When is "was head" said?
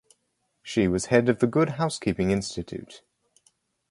0.87-1.29